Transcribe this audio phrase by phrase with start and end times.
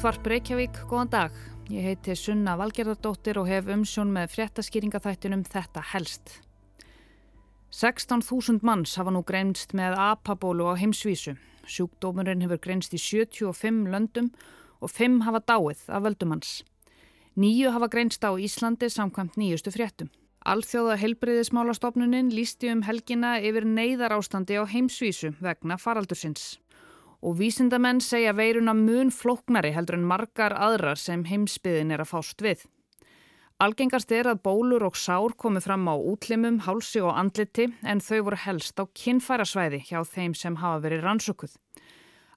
[0.00, 1.34] Útvarp Reykjavík, góðan dag.
[1.68, 6.38] Ég heiti Sunna Valgerðardóttir og hef umsjón með fréttaskýringaþættinum Þetta helst.
[7.68, 11.34] 16.000 manns hafa nú greinst með apabólu á heimsvísu.
[11.68, 14.30] Sjúkdómurinn hefur greinst í 75 löndum
[14.80, 16.54] og 5 hafa dáið af völdumanns.
[17.36, 20.08] Nýju hafa greinst á Íslandi samkvæmt nýjustu fréttum.
[20.48, 26.56] Alþjóða helbriðismálastofnunin lísti um helgina yfir neyðar ástandi á heimsvísu vegna faraldursins
[27.20, 32.44] og vísindamenn segja veiruna mun flóknari heldur en margar aðrar sem heimsbyðin er að fást
[32.44, 32.64] við.
[33.60, 38.22] Algengast er að bólur og sár komi fram á útlimum, hálsi og andliti en þau
[38.30, 41.58] voru helst á kinnfærasvæði hjá þeim sem hafa verið rannsökuð.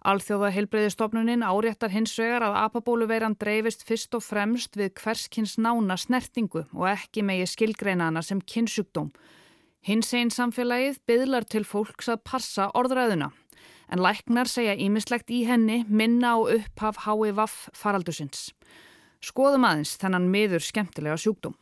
[0.04, 6.66] Alþjóða heilbreyðistofnunin áréttar hins vegar að apabóluveiran dreifist fyrst og fremst við hverskins nána snertingu
[6.74, 9.14] og ekki megi skilgreina hana sem kynnsjúkdóm.
[9.88, 13.32] Hins einn samfélagið byðlar til fólks að passa orðræðuna
[13.90, 18.52] en læknar segja ímislegt í henni minna á upphaf HIVAF faraldusins.
[19.24, 21.56] Skoðum aðeins þennan miður skemmtilega sjúkdóm.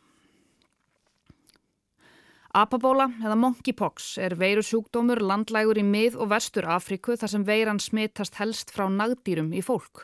[2.52, 7.80] Apabóla eða monkeypox er veiru sjúkdómur landlægur í mið- og vestur Afriku þar sem veiran
[7.80, 10.03] smittast helst frá nagdýrum í fólk.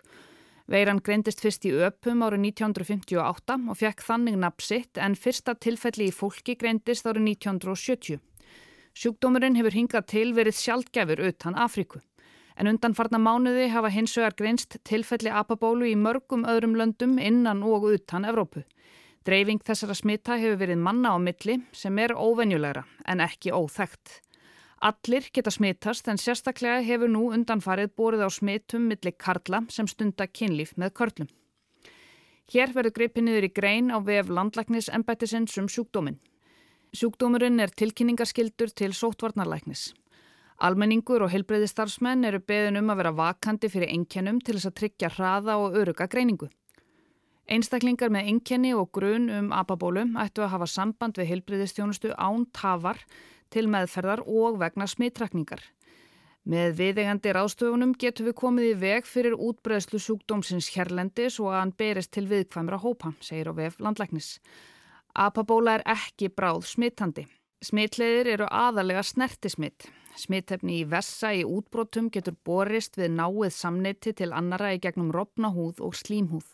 [0.68, 6.16] Veiran greindist fyrst í öpum árið 1958 og fekk þannig napsitt en fyrsta tilfelli í
[6.16, 8.20] fólki greindist árið 1970.
[8.98, 12.00] Sjúkdómurinn hefur hingað til verið sjálfgefur utan Afriku
[12.58, 17.62] en undan farna mánuði hafa hins vegar greinst tilfelli apabólu í mörgum öðrum löndum innan
[17.62, 18.64] og utan Evrópu.
[19.28, 24.24] Dreifing þessara smita hefur verið manna á milli sem er óvenjulegra en ekki óþægt.
[24.82, 30.26] Allir geta smitast en sérstaklega hefur nú undanfarið borið á smitum milli karla sem stunda
[30.26, 31.30] kynlíf með körlum.
[32.50, 36.18] Hér verður greipið niður í grein á vef landlæknis embættisins um sjúkdóminn.
[36.96, 39.90] Sjúkdómurinn er tilkynningarskildur til sótvarnarlæknis.
[40.64, 45.10] Almenningur og heilbreyðistarfsmenn eru beðin um að vera vakandi fyrir einkennum til þess að tryggja
[45.18, 46.48] hraða og öruga greiningu.
[47.48, 53.04] Einstaklingar með einkenni og grun um apabólu ættu að hafa samband við heilbreyðistjónustu án tafar
[53.52, 55.62] til meðferðar og vegna smittrakningar.
[56.48, 61.76] Með viðegandi ráðstöfunum getur við komið í veg fyrir útbreðslu sjúkdómsins hérlendis og að hann
[61.76, 64.38] berist til viðkvæmra hópa, segir á vef landlæknis.
[65.18, 67.24] Apabóla er ekki bráð smittandi.
[67.66, 69.88] Smittleðir eru aðalega snertismitt.
[70.14, 75.82] Smittefni í vessa í útbrótum getur borist við náið samneiti til annara í gegnum ropnahúð
[75.82, 76.46] og slímhúð.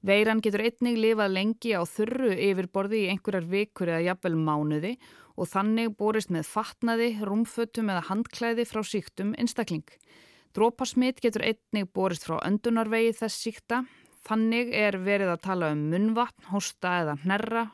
[0.00, 4.94] Veiran getur einnig lifað lengi á þurru yfirborði í einhverjar vikur eða jafnvel mánuði
[5.36, 9.84] og þannig borist með fatnaði, rúmfötum eða handklæði frá síktum einstakling.
[10.56, 13.84] Drópasmitt getur einnig borist frá öndunarvegi þess síkta.
[14.28, 17.64] Þannig er verið að tala um munvatn, hosta eða hnerra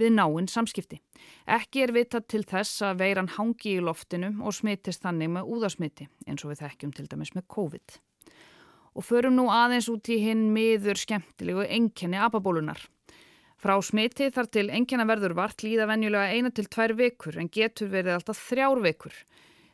[0.00, 0.98] við náinn samskipti.
[1.46, 6.08] Ekki er vitað til þess að veiran hangi í loftinu og smittist þannig með úðasmiti
[6.26, 7.98] eins og við þekkjum til dæmis með COVID.
[8.92, 12.80] Og förum nú aðeins út í hinn miður skemmtilegu enkenni apabólunar.
[13.62, 17.92] Frá smiti þar til enkenna verður vart líða venjulega eina til tvær vikur en getur
[17.92, 19.14] verið alltaf þrjár vikur.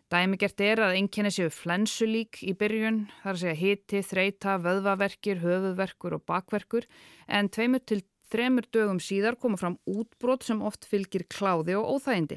[0.08, 6.16] Dæmigert er að enkenni séu flensulík í byrjun, þar að segja hiti, þreita, vöðvaverkir, höfuverkur
[6.16, 6.86] og bakverkur
[7.28, 12.36] en tveimur til Þremur dögum síðar koma fram útbrot sem oft fylgir kláði og óþægindi.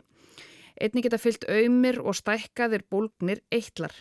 [0.79, 3.91] Einni geta fyllt auðmir og stækkaðir bólgnir eitlar.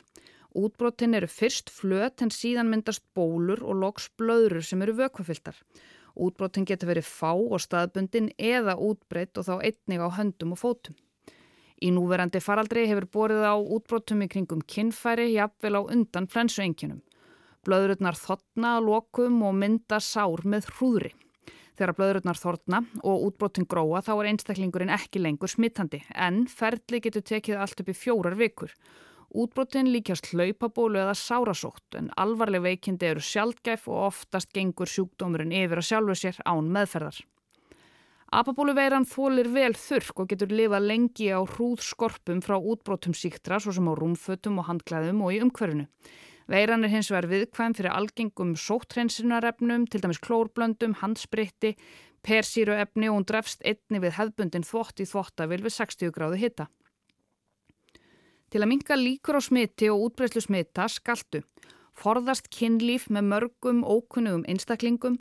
[0.55, 5.59] Útbrotin eru fyrst flöt en síðan myndast bólur og loks blöðrur sem eru vökkvafylltar.
[6.15, 10.99] Útbrotin geta verið fá og staðbundin eða útbreytt og þá einnig á höndum og fótum.
[11.81, 17.01] Í núverandi faraldri hefur borið á útbrotum í kringum kinnfæri jafnvel á undan flensuengjunum.
[17.65, 21.15] Blöðrurnar þotna, lokum og mynda sár með hrúðri.
[21.81, 27.25] Þegar blöðurnar þorna og útbrotin gróa þá er einstaklingurinn ekki lengur smittandi en ferli getur
[27.25, 28.75] tekið allt upp í fjórar vikur.
[29.33, 35.81] Útbrotin líkjast hlaupabólu eða sárasótt en alvarleg veikindi eru sjálfgæf og oftast gengur sjúkdómurinn yfir
[35.81, 37.23] að sjálfu sér án meðferðar.
[38.31, 43.89] Apabóluveiran þólir vel þurrk og getur lifað lengi á hrúðskorpum frá útbrotum síktra svo sem
[43.91, 45.89] á rúmfötum og handklæðum og í umhverfinu.
[46.51, 51.75] Veiran er hins vegar viðkvæm fyrir algengum sóttrensinarefnum, til dæmis klórblöndum, handspritti,
[52.23, 56.69] persíruefni og hún drefst einni við hefbundin þvott í þvottavil við 60 gráðu hitta.
[58.51, 61.43] Til að minka líkur á smiti og útbreyslu smita skaltu,
[61.99, 65.19] forðast kynlíf með mörgum ókunnugum einstaklingum,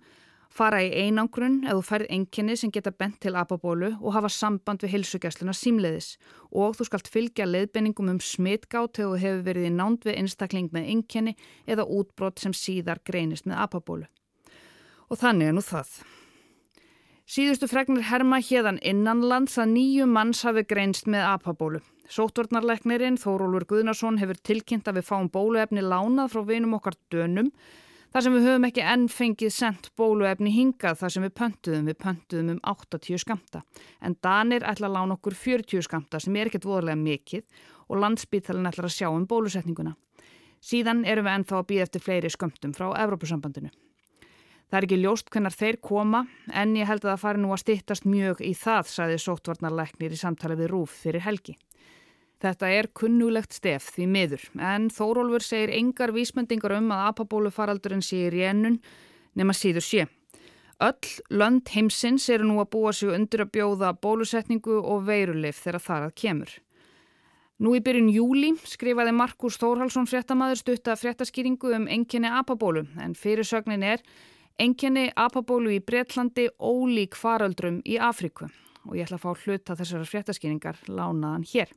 [0.50, 4.96] fara í einangrun eða færð enginni sem geta bent til apabólu og hafa samband við
[4.96, 6.16] hilsugjastluna símleiðis
[6.52, 11.36] og þú skalt fylgja leiðbenningum um þú hefur verið í nánd við einstakling með enginni
[11.68, 14.08] eða útbrott sem síðar greinist með apabólu.
[15.10, 16.02] Og þannig er nú það.
[17.30, 21.82] Síðustu fregnir herma hérðan innanlands að nýju manns hafi greinst með apabólu.
[22.10, 27.52] Sótvarnarleiknirinn Þórólfur Guðnarsson hefur tilkynnt að við fáum bóluefni lánað frá vinum okkar dönum
[28.10, 31.98] Þar sem við höfum ekki enn fengið sendt bóluefni hingað þar sem við pöntuðum, við
[32.02, 33.62] pöntuðum um 80 skamta.
[34.02, 37.44] En Danir ætla að lána okkur 40 skamta sem er ekkert voðarlega mikill
[37.86, 39.94] og landsbyttalinn ætlar að sjá um bólusetninguna.
[40.58, 43.70] Síðan erum við ennþá að býða eftir fleiri skamtum frá Evrópusambandinu.
[44.70, 47.62] Það er ekki ljóst hvernar þeir koma en ég held að það fari nú að
[47.62, 51.56] stittast mjög í það, saði sóttvarnarleiknir í samtali við Rúf fyrir helgi.
[52.40, 58.22] Þetta er kunnulegt stef því miður en Þórólfur segir engar vísmendingar um að apabólufaraldurinn sé
[58.28, 58.80] í rénun
[59.36, 60.06] nema síður sé.
[60.80, 65.84] Öll lönd heimsins eru nú að búa sig undir að bjóða bólusetningu og veirulif þegar
[65.84, 66.54] það að kemur.
[67.60, 73.84] Nú í byrjun júli skrifaði Markus Þórhalsson fréttamaður stutta fréttaskýringu um enginni apabólu en fyrirsögnin
[73.84, 74.06] er
[74.56, 78.48] enginni apabólu í Breitlandi ólík faraldrum í Afriku
[78.88, 81.76] og ég ætla að fá hluta þessara fréttaskýringar lánaðan hér.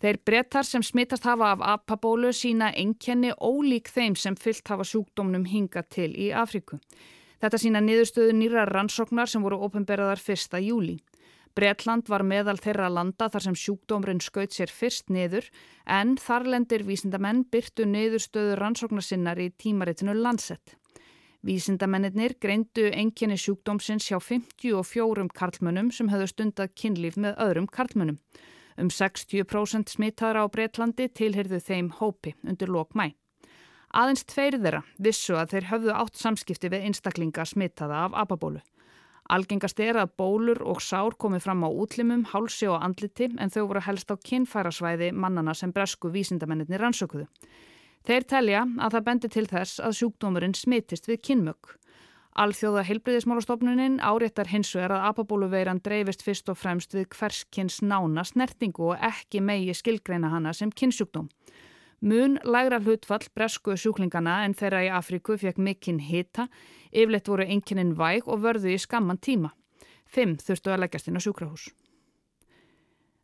[0.00, 5.44] Þeir brettar sem smittast hafa af apabólu sína enkenni ólík þeim sem fyllt hafa sjúkdómnum
[5.44, 6.78] hinga til í Afriku.
[7.40, 10.56] Þetta sína niðurstöðu nýra rannsóknar sem voru ofinberðar 1.
[10.64, 10.98] júli.
[11.56, 15.48] Bretland var meðal þeirra landa þar sem sjúkdómurinn skaut sér fyrst niður
[15.84, 20.76] en þarlendir vísindamenn byrtu niðurstöðu rannsóknar sinnar í tímaritinu Lancet.
[21.44, 28.20] Vísindamennir greindu enkenni sjúkdómsins hjá 54 karlmönnum sem höfðu stundað kynlíf með öðrum karlmönnum.
[28.80, 33.12] Um 60% smittaðra á Breitlandi tilhyrðu þeim hópi undir lok mæ.
[33.90, 38.62] Aðeins tveir þeirra vissu að þeir höfðu átt samskipti við einstaklinga smittaða af apabólu.
[39.30, 43.66] Algengast er að bólur og sár komi fram á útlimum, hálsi og andliti en þau
[43.70, 47.28] voru helst á kinnfærasvæði mannana sem bresku vísindamennir rannsökuðu.
[48.06, 51.76] Þeir telja að það bendi til þess að sjúkdómurinn smittist við kinnmögg.
[52.38, 58.92] Alþjóða heilbriðismálastofnunin áréttar hins vegar að apabóluveiran dreifist fyrst og fremst við hverskins nána snertingu
[58.92, 61.26] og ekki megi skilgreina hana sem kynnsjúkdóm.
[62.00, 66.46] Mun lægra hlutfall bresku sjúklingana en þeirra í Afríku fekk mikinn hita,
[66.94, 69.50] yfirleitt voru einnkinin væg og vörðu í skamman tíma.
[70.06, 71.68] Fimm þurftu að leggjast inn á sjúkrahús.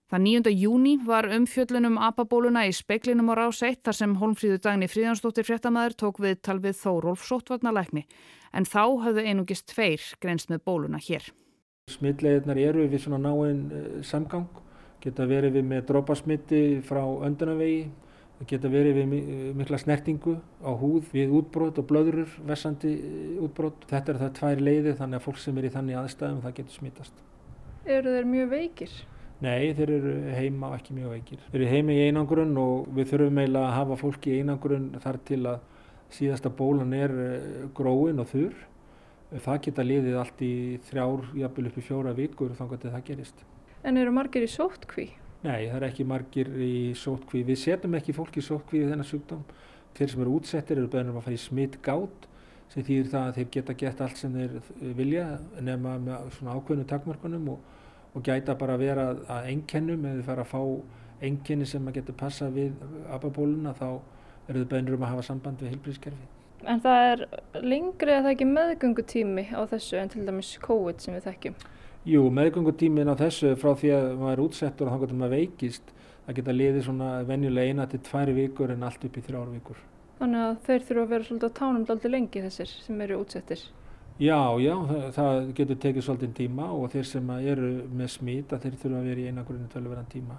[0.07, 0.51] Það 9.
[0.55, 5.97] júni var umfjöllunum apabóluna í speiklinum á rás 1 þar sem Holmfríður Dagni Fríðansdóttir fréttamaður
[5.99, 8.05] tók við tal við Þórólf Sotvarnalækni
[8.55, 11.27] en þá hafðu einungist tveir grenst með bóluna hér.
[11.91, 14.47] Smittleginnar eru við svona náinn eh, samgang,
[15.03, 17.91] geta verið við með drópasmitti frá öndunavegi,
[18.47, 19.19] geta verið við
[19.59, 23.91] mikla snertingu á húð við útbrót og blöðurur, vessandi eh, útbrót.
[23.91, 26.79] Þetta er það tvær leiði þannig að fólk sem er í þannig aðstæðum það getur
[26.79, 27.29] smittast.
[27.99, 28.99] Eru þeir mjög veikir?
[29.45, 31.41] Nei, þeir eru heima og ekki mjög veikir.
[31.51, 35.19] Þeir eru heima í einangrun og við þurfum eiginlega að hafa fólki í einangrun þar
[35.29, 35.59] til að
[36.17, 37.45] síðasta bólan er eh,
[37.77, 38.57] gróin og þurr.
[39.43, 40.55] Það geta liðið allt í
[40.89, 43.45] þrjár, jafnvel upp í fjóra vikur þannig að það gerist.
[43.85, 45.07] En eru margir í sóttkví?
[45.43, 47.43] Nei, það eru ekki margir í sóttkví.
[47.51, 49.45] Við setjum ekki fólki í sóttkví við þennan sjúkdóm.
[49.99, 52.27] Þeir sem eru útsettir eru beðnum að fara í smitt gátt
[52.73, 55.27] sem þýðir það að þeir geta gett allt sem þeir vilja
[55.63, 57.76] nema með svona ákveðnu takmörkunum og
[58.17, 60.63] og gæta bara að vera að einkennum eða þið fara að fá
[61.27, 62.73] einkenni sem að getur passa við
[63.13, 63.89] apabóluna þá
[64.49, 66.29] eru þið beinur um að hafa samband við heilbríðskerfi.
[66.67, 67.25] En það er
[67.63, 71.59] lengri að það ekki meðgöngutími á þessu en til dæmis COVID sem við þekkjum?
[72.07, 75.93] Jú, meðgöngutímin á þessu frá því að maður er útsettur og þá getur maður veikist
[76.27, 79.83] það geta liðið svona venjulega eina til tværi vikur en allt upp í þrjár vikur.
[80.17, 83.67] Þannig að þeir þurfa að vera svolítið á tánum aldrei lengi þessir sem eru útsettir?
[84.17, 88.63] Já, já, það, það getur tekið svolítið tíma og þeir sem eru með smít að
[88.63, 90.37] þeir þurfa að vera í einangurinu tölverðan tíma.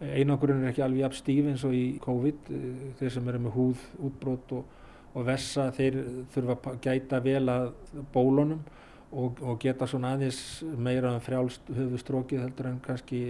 [0.00, 2.48] Einangurinu er ekki alveg jafn stíf eins og í COVID,
[2.96, 4.78] þeir sem eru með húð, útbrót og,
[5.12, 5.98] og vessa, þeir
[6.32, 7.68] þurfa að gæta vel að
[8.14, 8.64] bólunum
[9.12, 10.40] og, og geta svona aðeins
[10.80, 13.20] meira um frjálst höfustrókið heldur en kannski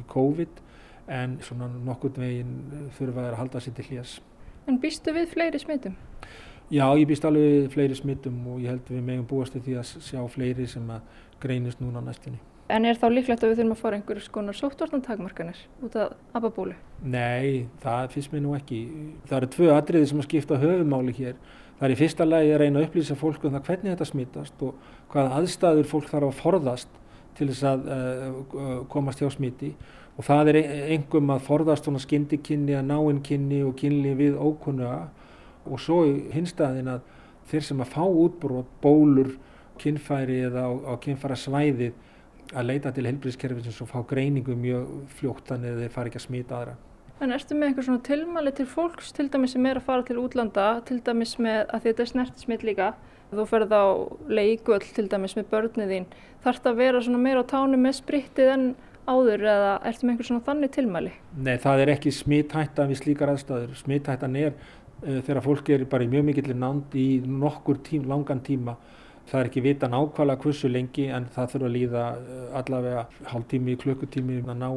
[0.00, 0.64] í COVID
[1.12, 4.16] en svona nokkurt veginn þurfa að halda sér til hljás.
[4.64, 6.00] En býstu við fleiri smitum?
[6.66, 10.18] Já, ég býst alveg fleiri smittum og ég held við megum búast því að sjá
[10.26, 11.04] fleiri sem að
[11.42, 12.40] greinist núna næstinni.
[12.66, 16.74] En er þá líklegt að við þurfum að fara einhverjum skonar sóttvartantakmarkanir út af ababólu?
[17.06, 18.80] Nei, það finnst mér nú ekki.
[19.28, 21.36] Það eru tvö atriði sem að skipta höfumáli hér.
[21.76, 24.64] Það er í fyrsta lagi að reyna að upplýsa fólk um það hvernig þetta smittast
[24.66, 26.98] og hvaða aðstæður fólk þarf að forðast
[27.38, 29.70] til þess að uh, komast hjá smiti
[30.16, 30.58] og það er
[30.96, 35.04] engum að forðast svona skindikinni, að náinkinni og kynli við ókunnuga
[35.66, 37.04] og svo hinstaðin að
[37.50, 39.36] þeir sem að fá útbrót, bólur,
[39.80, 41.94] kinnfæri eða á, á kinnfæra svæðið
[42.54, 46.26] að leita til helbriðskerfisins og fá greiningu mjög fljótt þannig að þeir fari ekki að
[46.26, 46.76] smita aðra.
[47.16, 50.18] En erstu með eitthvað svona tilmæli til fólks, til dæmis sem er að fara til
[50.20, 52.90] útlanda, til dæmis með að þetta er snertismitt líka,
[53.30, 53.84] þú ferð á
[54.28, 56.10] leikuöll til dæmis með börnið þín,
[56.44, 58.68] þarf þetta að vera svona meira á tánu með sprittið en
[59.06, 61.12] áður eða ertu með einhver svona þannig tilmæli?
[61.38, 63.76] Nei, það er ekki smithætta við slíkar aðstæður.
[63.80, 64.56] Smithættan er
[65.02, 68.76] þegar fólk er bara í mjög mikillir nánd í nokkur tím, langan tíma
[69.26, 72.04] það er ekki vita nákvæmlega hversu lengi en það þurfa að líða
[72.60, 74.68] allavega hálftími, klukkutími að ná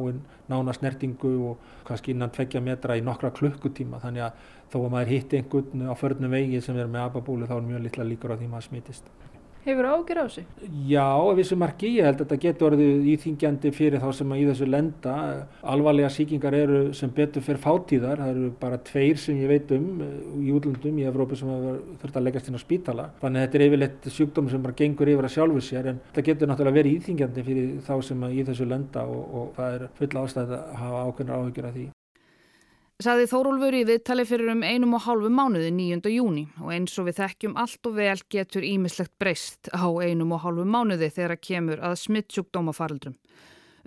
[0.50, 5.12] nána snertingu og kannski innan tveggja metra í nokkra klukkutíma þannig að þó að maður
[5.14, 8.40] hitti einhvern á förnum vegi sem er með ababúlu þá er mjög litla líkur á
[8.40, 9.12] því maður smitist.
[9.60, 10.42] Hefur ágjur á þessu?
[10.88, 14.46] Já, ef þessu marki, ég held að þetta getur orðið íþingjandi fyrir þá sem í
[14.48, 15.16] þessu lenda.
[15.72, 20.00] Alvarlega síkingar eru sem betur fyrir fátíðar, það eru bara tveir sem ég veit um
[20.06, 21.52] eh, í útlöndum í Evrópu sem
[22.00, 23.08] þurft að leggast inn á spítala.
[23.20, 26.28] Þannig að þetta er yfirleitt sjúkdóm sem bara gengur yfir að sjálfu sér en þetta
[26.30, 30.12] getur náttúrulega verið íþingjandi fyrir þá sem í þessu lenda og, og það er full
[30.24, 31.90] ástæð að hafa ákveðnar áhyggjur af því.
[33.00, 36.10] Saði Þórólfur í viðtali fyrir um einum og hálfu mánuði 9.
[36.12, 40.42] júni og eins og við þekkjum allt og vel getur ímislegt breyst á einum og
[40.42, 43.16] hálfu mánuði þegar að kemur að smittsjúkdómafaraldrum.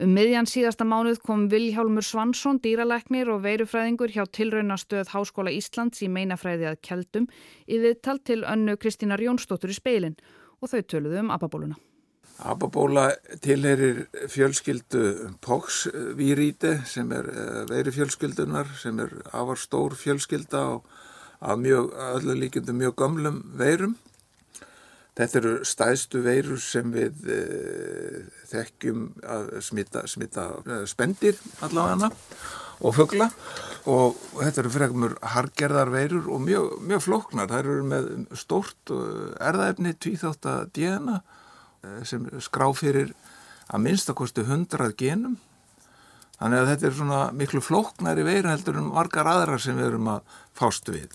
[0.02, 6.10] Um miðjan síðasta mánuð kom Viljálmur Svansson, dýralæknir og veirufræðingur hjá tilraunastöð Háskóla Íslands í
[6.10, 7.30] meinafræði að keldum
[7.70, 10.18] í viðtal til önnu Kristínar Jónsdóttur í speilin
[10.58, 11.78] og þau töluðu um ababóluna.
[12.42, 13.12] Ababóla
[13.42, 20.88] tilherir fjölskyldu POX-víríti sem er eh, veiri fjölskyldunar sem er afar stór fjölskylda og
[21.44, 23.94] af mjög, öllu líkjöndu mjög gamlum veirum.
[25.14, 27.40] Þetta eru stæðstu veirur sem við e,
[28.50, 32.10] þekkjum að smita, smita eh, spendir allavega
[32.82, 33.28] og fuggla
[33.86, 37.52] og þetta eru frekmur hargerðar veirur og mjög, mjög flóknar.
[37.52, 38.10] Það eru með
[38.42, 38.96] stórt
[39.38, 41.22] erðaefni, tvíþátt að djena
[42.08, 43.12] sem skrá fyrir
[43.74, 45.36] að minnstakosti hundrað genum
[46.40, 50.10] þannig að þetta er svona miklu flóknari veira heldur en margar aðrar sem við erum
[50.16, 51.12] að fást við.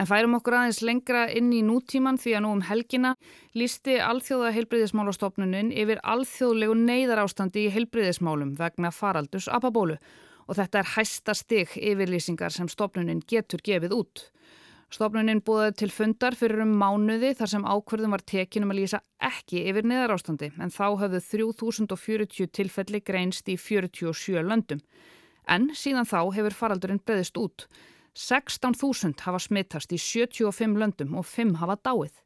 [0.00, 3.12] En færum okkur aðeins lengra inn í nútíman því að nú um helgina
[3.52, 9.98] lísti alþjóða heilbriðismálastofnunin yfir alþjóðlegu neyðar ástandi í heilbriðismálum vegna faraldus apabólu
[10.48, 14.24] og þetta er hæsta stig yfirlýsingar sem stofnunin getur gefið út.
[14.90, 19.62] Stofnunin búðaði til fundar fyrir um mánuði þar sem ákverðum var tekinum að lýsa ekki
[19.70, 24.82] yfir niðar ástandi en þá höfðu 3040 tilfelli greinst í 47 löndum.
[25.46, 27.68] En síðan þá hefur faraldurinn breyðist út.
[28.18, 32.18] 16.000 hafa smittast í 75 löndum og 5 hafa dáið.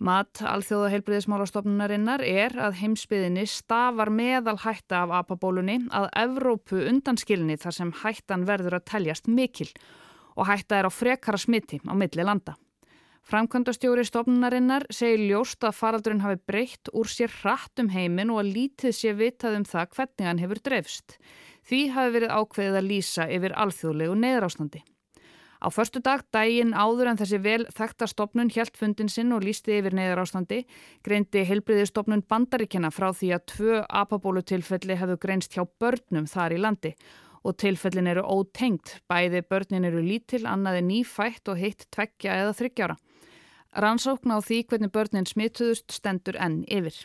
[0.00, 7.80] Mat alþjóða heilbriðismálastofnunarinnar er að heimsbyðinni stafar meðal hætta af apabólunni að Evrópu undanskilni þar
[7.82, 9.68] sem hættan verður að teljast mikil
[10.38, 12.54] og hætta er á frekara smiti á milli landa.
[13.28, 18.54] Framkvæmdastjóri stofnunarinnar segir ljóst að faraldurinn hafi breytt úr sér hratt um heiminn og að
[18.54, 21.18] lítið sé vitað um það hvernig hann hefur dreifst.
[21.68, 24.80] Því hafi verið ákveðið að lýsa yfir alþjóðlegu neðrástandi.
[25.58, 29.74] Á förstu dag, daginn áður en þessi vel þekta stopnun hjælt fundin sinn og lísti
[29.80, 30.62] yfir neyðar ástandi,
[31.04, 36.94] greindi heilbriðistofnun bandaríkjana frá því að tvö apabólutilfelli hefðu greinst hjá börnum þar í landi
[37.44, 38.98] og tilfellin eru ótengt.
[39.10, 42.96] Bæði börnin eru lítil, annaði nýfætt og heitt tveggja eða þryggjára.
[43.78, 46.96] Rannsókn á því hvernig börnin smituðust stendur enn yfir.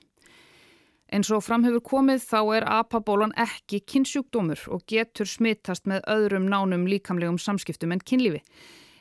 [1.13, 6.87] En svo framhefur komið þá er apabólan ekki kynnsjúkdómur og getur smittast með öðrum nánum
[6.89, 8.41] líkamlegum samskiptum en kynlífi.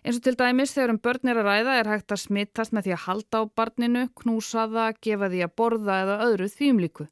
[0.03, 2.89] En svo til dæmis þegar um börn er að ræða er hægt að smittast með
[2.89, 7.07] því að halda á barninu, knúsa það, gefa því að borða eða öðru þvíumlíku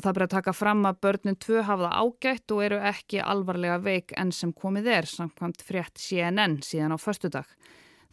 [0.00, 3.18] og það ber að taka fram að börnun tvö hafa það ágætt og eru ekki
[3.20, 7.44] alvarlega veik enn sem komið er, samkvæmt frétt CNN síðan á förstu dag.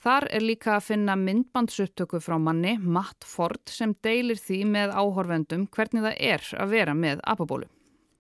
[0.04, 5.64] Þar er líka að finna myndbandsupptöku frá manni, Matt Ford, sem deilir því með áhorfendum
[5.72, 7.72] hvernig það er að vera með apabólu.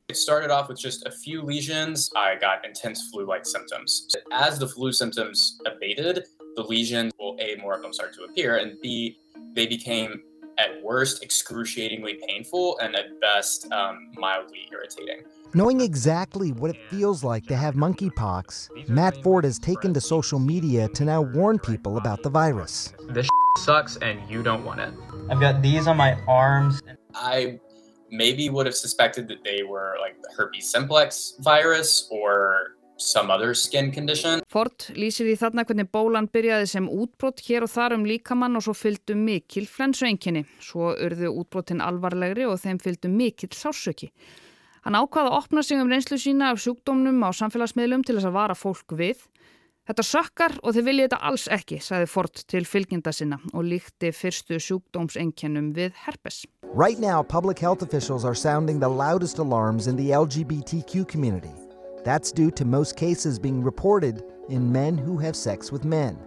[0.07, 2.09] It started off with just a few lesions.
[2.15, 4.07] I got intense flu-like symptoms.
[4.31, 6.23] As the flu symptoms abated,
[6.55, 9.19] the lesions, well, A, more of them started to appear, and B,
[9.53, 10.23] they became
[10.57, 15.23] at worst excruciatingly painful and at best um, mildly irritating.
[15.53, 20.39] Knowing exactly what it feels like to have monkeypox, Matt Ford has taken to social
[20.39, 22.93] media to now warn people about the virus.
[23.09, 24.93] This sucks and you don't want it.
[25.29, 26.81] I've got these on my arms.
[27.15, 27.59] I
[28.11, 33.53] maybe would have suspected that they were like the herpes simplex virus or some other
[33.53, 34.41] skin condition.
[34.49, 38.65] Ford lýsir í þarna hvernig bólan byrjaði sem útbrott hér og þar um líkamann og
[38.65, 40.45] svo fylgdu mikil flensuenginni.
[40.63, 44.11] Svo urðu útbrottin alvarlegri og þeim fylgdu mikil sásöki.
[44.87, 48.37] Hann ákvaða að opna sig um reynslu sína af sjúkdómnum á samfélagsmiðlum til þess að
[48.37, 49.25] vara fólk við.
[49.87, 54.11] Þetta sökkar og þið viljið þetta alls ekki, sagði Ford til fylgjenda sinna og líkti
[54.15, 56.45] fyrstu sjúkdómsenkennum við herpes.
[56.73, 61.66] Right now, public health officials are sounding the loudest alarms in the LGBTQ community.
[62.07, 66.17] That's due to most cases being reported in men who have sex with men.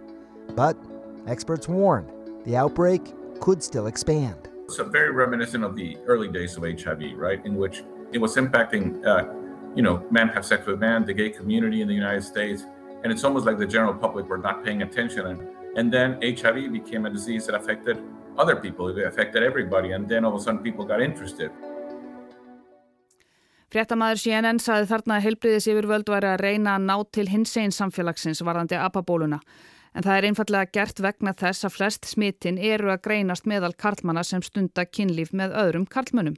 [0.55, 0.77] But
[1.25, 2.05] experts warn
[2.45, 3.01] the outbreak
[3.39, 4.47] could still expand.
[4.65, 7.43] It's very reminiscent of the early days of HIV, right?
[7.47, 9.33] In which it was impacting, uh,
[9.75, 12.63] you know, men have sex with men, the gay community in the United States.
[13.03, 15.25] and it's almost like the general public were not paying attention.
[15.25, 15.47] And,
[15.77, 17.97] and then HIV became a disease that affected
[18.37, 21.49] other people, it affected everybody, and then all of a sudden people got interested.
[23.71, 27.71] Fréttamaður CNN saði þarna að heilbriðis yfirvöld væri að reyna að ná til hins einn
[27.71, 29.37] samfélagsins varðandi apabóluna.
[29.95, 34.25] En það er einfallega gert vegna þess að flest smitin eru að greinast meðal karlmanna
[34.27, 36.35] sem stunda kynlíf með öðrum karlmönnum.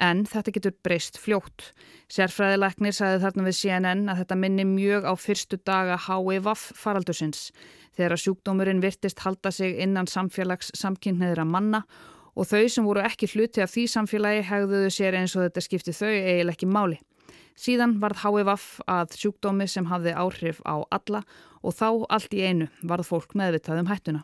[0.00, 1.66] En þetta getur breyst fljótt.
[2.08, 6.48] Sérfræðilegnir saði þarna við CNN að þetta minni mjög á fyrstu daga HIV
[6.80, 7.50] faraldusins.
[7.92, 11.84] Þegar sjúkdómurinn virtist halda sig innan samfélags samkynneðra manna
[12.36, 15.94] og þau sem voru ekki hluti af því samfélagi hegðuðu sér eins og þetta skipti
[15.96, 17.00] þau eiginlega ekki máli.
[17.60, 21.24] Síðan varð HVF að sjúkdómi sem hafði áhrif á alla
[21.60, 24.22] og þá allt í einu varð fólk meðvitað um hættuna.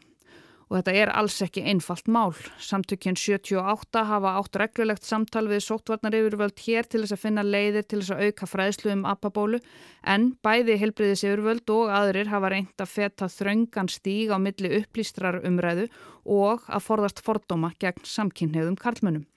[0.67, 2.33] Og þetta er alls ekki einfalt mál.
[2.59, 7.87] Samtökjun 78 hafa átt reglulegt samtal við sóttvarnar yfirvöld hér til þess að finna leiðir
[7.87, 9.61] til þess að auka fræðslu um apabólu
[10.03, 15.39] en bæði helbriðis yfirvöld og aðrir hafa reynd að feta þröngan stíg á milli upplýstrar
[15.47, 15.87] umræðu
[16.27, 19.29] og að forðast fordóma gegn samkynniðum karlmönnum.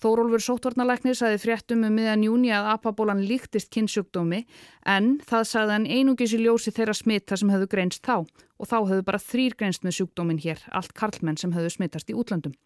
[0.00, 4.46] Þórólfur sóttvarnalæknir saði fréttum um miðan júni að apabólan líktist kynnsjúkdómi
[4.88, 8.78] en það saði hann einungis í ljósi þeirra smita sem höfðu greinst þá og þá
[8.78, 12.56] höfðu bara þrýr greinst með sjúkdómin hér, allt karlmenn sem höfðu smitast í útlandum.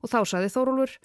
[0.00, 0.96] Og þá saði Þórólfur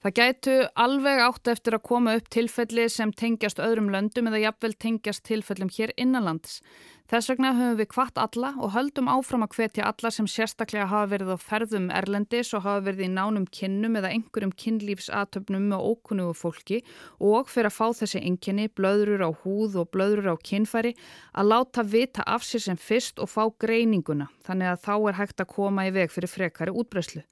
[0.00, 4.72] Það gætu alveg átt eftir að koma upp tilfelli sem tengjast öðrum löndum eða jafnvel
[4.80, 6.62] tengjast tilfellum hér innanlands.
[7.12, 11.10] Þess vegna höfum við kvart alla og höldum áfram að hvetja alla sem sérstaklega hafa
[11.10, 16.38] verið á ferðum erlendis og hafa verið í nánum kinnum eða einhverjum kinnlífsatöfnum með ókunnugu
[16.38, 16.80] fólki
[17.18, 20.94] og fyrir að fá þessi enginni, blöðrur á húð og blöðrur á kinnfæri,
[21.36, 25.44] að láta vita af sér sem fyrst og fá greininguna þannig að þá er hægt
[25.44, 27.26] að koma í veg fyrir frekari útbreyslu.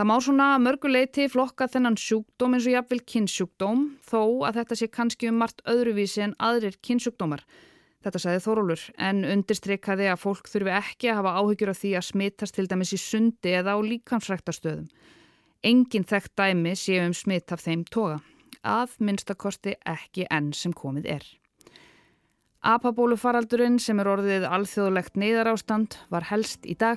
[0.00, 4.86] Það má svona mörguleiti flokka þennan sjúkdóm eins og jafnvel kynnsjúkdóm þó að þetta sé
[4.88, 7.42] kannski um margt öðruvísi en aðrir kynnsjúkdómar.
[8.00, 12.06] Þetta sagði Þórólur en undirstreikaði að fólk þurfi ekki að hafa áhyggjur af því að
[12.08, 14.88] smittast til dæmis í sundi eða á líkansræktastöðum.
[15.68, 18.22] Engin þekkt dæmi séu um smitt af þeim toga.
[18.64, 21.28] Að minnstakosti ekki enn sem komið er.
[22.64, 26.96] Apabólufaraldurinn sem er orðið alþjóðlegt neyðarástand var helst í dag.